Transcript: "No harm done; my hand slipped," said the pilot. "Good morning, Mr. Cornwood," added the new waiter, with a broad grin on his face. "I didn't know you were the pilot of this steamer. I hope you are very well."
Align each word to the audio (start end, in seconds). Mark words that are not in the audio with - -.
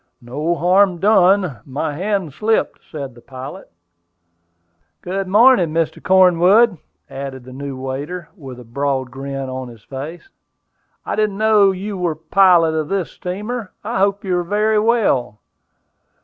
"No 0.19 0.55
harm 0.55 0.97
done; 0.97 1.59
my 1.63 1.93
hand 1.93 2.33
slipped," 2.33 2.79
said 2.91 3.13
the 3.13 3.21
pilot. 3.21 3.69
"Good 5.03 5.27
morning, 5.27 5.69
Mr. 5.69 6.01
Cornwood," 6.01 6.79
added 7.07 7.43
the 7.43 7.53
new 7.53 7.79
waiter, 7.79 8.27
with 8.35 8.59
a 8.59 8.63
broad 8.63 9.11
grin 9.11 9.47
on 9.47 9.67
his 9.67 9.83
face. 9.83 10.27
"I 11.05 11.15
didn't 11.15 11.37
know 11.37 11.69
you 11.69 11.99
were 11.99 12.15
the 12.15 12.21
pilot 12.31 12.73
of 12.73 12.87
this 12.89 13.11
steamer. 13.11 13.73
I 13.83 13.99
hope 13.99 14.23
you 14.23 14.35
are 14.39 14.43
very 14.43 14.79
well." 14.79 15.37